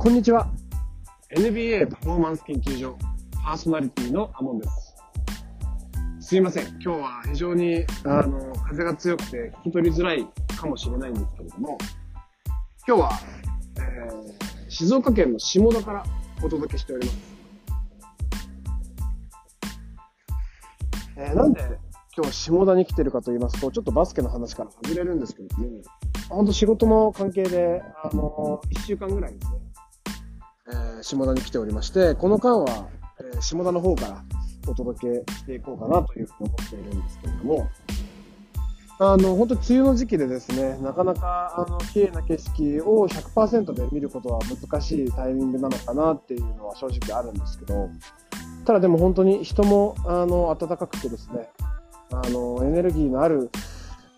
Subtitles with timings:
[0.00, 0.46] こんにちは。
[1.36, 2.96] NBA パフォーマンス研究所
[3.44, 4.94] パーソナリティのアモンです。
[6.20, 6.68] すいません。
[6.68, 10.24] 今日は非常に、あの、風が強くて聞き取りづらい
[10.56, 11.76] かもしれないんですけれども、
[12.86, 13.10] 今日は、
[13.80, 16.04] えー、静岡県の下田から
[16.44, 17.18] お届けしております。
[21.16, 21.60] えー、なんで
[22.16, 25.68] 今日下田に来てるかと言いますと、ちょっとバスケの話から外れるんですけども、
[26.28, 29.58] 本当仕事の関係で、あの、1週間ぐらいですね、
[30.70, 32.88] えー、下田に来ておりまして、この間は、
[33.20, 34.24] えー、下田の方から
[34.66, 37.68] お届けしていこうかなというふうに思っているんですけれども、
[39.00, 47.88] あの、本当に梅雨の時期でですね、なかなか、あの、綺麗な景色を100%で見ることは難しいタイミングなのかなっていうのは正直あるんですけど、
[48.64, 51.48] ただでも本当に人も、あの、暖かくてですね、
[52.10, 53.50] あの、エネルギーのある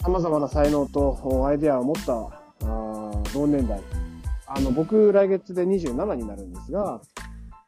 [0.00, 3.80] 様々な才能とアイデアを持ったあ同年代。
[4.48, 7.00] あの、僕、来月で27になるんですが、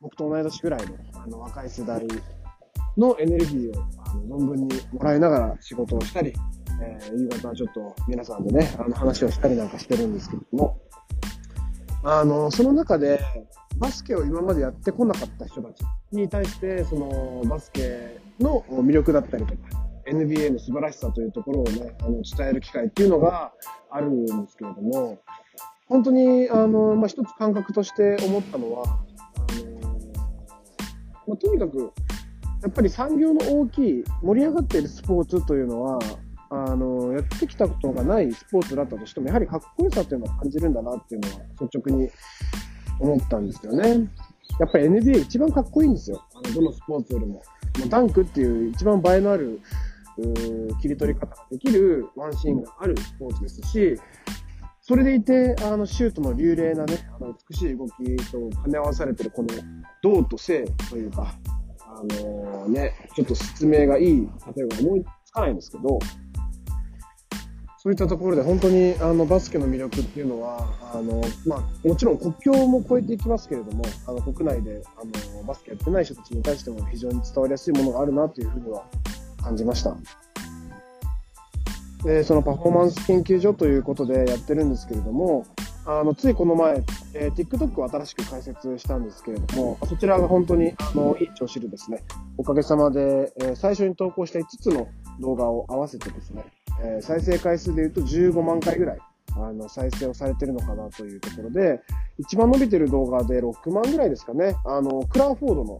[0.00, 2.06] 僕と同い年ぐらいのあの若い世代
[2.96, 6.32] のエネルギーをあの存分にもらいながら仕事をしたり、
[6.82, 10.80] えー、夕方はちょっと皆さんでね、あの話をしたりなんかしてるんですけども、
[12.02, 13.20] あの、その中で、
[13.76, 19.60] バスケを今までやってこなかった人たちに対して、そのバスケの魅力だったりとか、
[20.06, 23.52] NBA の素晴らしさというところをね、あの伝える機会っていうのが
[23.90, 25.18] あるんですけれども、
[25.90, 29.90] 本当に、あの、まあ、一つ感覚として思ったのは、あの、
[31.26, 31.92] まあ、とにかく、
[32.62, 35.98] やっぱり産業の大きい、盛り上がっているスポーツというのは、
[36.50, 42.08] あの、やってきたことがないスポーツだったとしても、やはりかっこよさというのを感じるんだなっていうのは率直に
[43.00, 44.08] 思ったんですよね。
[44.60, 46.24] やっぱり NBA 一番かっこいいんですよ。
[46.34, 47.34] あの、どのスポーツよりも。
[47.34, 47.42] も
[47.86, 49.60] うダンクっていう一番映えのある
[50.80, 53.98] 切り取り方ができるワンシーンがあるスポーツですし、
[54.90, 57.92] それでいて、あの、シュートの流麗なね、あの、美しい動き
[58.32, 59.48] と兼ね合わされてるこの、
[60.02, 61.32] 動と静というか、
[61.78, 65.96] あのー、ね、ちょっと説明がいい、例えば思いつかないんですけど、
[67.78, 75.04] そういったところで本当にあのバスケの魅力っていうのは、あの、まあ、もちろん国境も越えていきますけれども、あの、国内で、あ
[75.36, 78.82] の、バスケやってない人たちに対しても非常に伝わりやすいものがあるなというふうには
[79.40, 79.96] 感じました。
[82.02, 85.46] で、そのパフォーマンス研究所ということでやってるんですけれども、
[85.86, 86.82] あの、ついこの前、
[87.14, 92.02] えー、TikTok を新しく開設したんですけれども、そちらが本当に、あの、いい調子でですね、
[92.36, 94.88] おかげさまで、えー、最初に投稿した5つの
[95.20, 96.44] 動画を合わせてですね、
[96.82, 98.98] えー、再生回数で言うと15万回ぐらい、
[99.36, 101.80] あの、再生をされてるのかなというところで、
[102.18, 105.78] 一番伸びてる動画で6万ぐらいですかね、あの、クラーフォードの、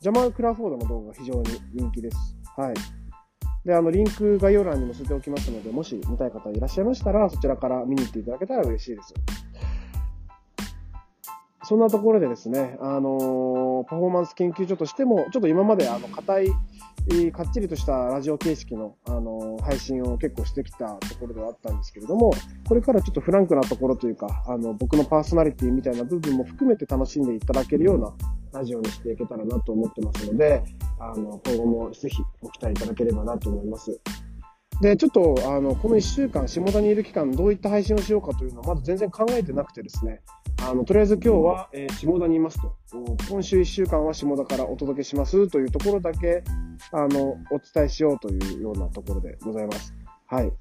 [0.00, 2.16] ジャマー・クラーフォードの動画が非常に人気です。
[2.56, 2.74] はい。
[3.64, 9.14] で、あの、リンク概要欄にも載せておきますので、もし見たい方いらっしゃいましたら、そちらから見に行っていただけたら嬉しいです。
[11.62, 16.48] そんなところでですね、あの、パフォーマンス研究所としても、ちょっと今まであの、硬い、
[17.32, 22.32] かっちりとしたラジオ形式の、あの、配信を結構してきたところではあったんですけれども、
[22.66, 28.12] これからちょっとフランクなところというか、あの、僕のパーソナリティみたいな部分も含めて楽しんでいただけるような
[28.52, 30.62] ラジオにしていけたらなと思ってますので、
[30.98, 34.00] あの、今後もぜひご期待いただければなと思います。
[34.80, 40.22] で、ちょっと、あの、この1週間、下田にいる期間、どういった配信をしようかというのは、まだ全然考えてなくてですね、
[40.62, 42.74] あの、とりあえず今日は、えー、下田にいますと。
[43.28, 46.42] 今週1週間は下田からお届けしますというところだけ、
[46.92, 49.94] あの、お伝えしようというようなところでございます。
[50.26, 50.52] はい。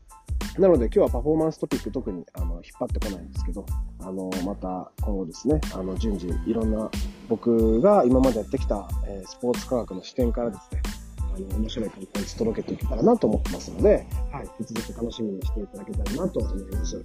[0.57, 3.65] なので今日はパフォーマンストピック特にあの引っ張ってこないんですけど、
[3.99, 6.89] あの、また今後ですね、あの、順次いろんな
[7.29, 10.81] 僕が今までやってきた、えー、スポーツ科学の視点からですね、
[11.35, 17.03] あの、面白いコンテンツ届けていけたらなと思ってますので、はい、引き続き楽しみにしていただけたらなと思います。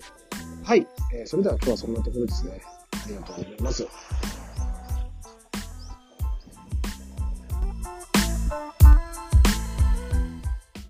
[0.64, 2.60] はい、えー、それでは今日はそんなところですね。
[2.92, 3.86] ありがとうございます。